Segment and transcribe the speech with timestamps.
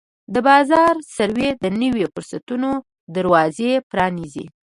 [0.33, 2.69] د بازار سروې د نویو فرصتونو
[3.15, 4.45] دروازې پرانیزي.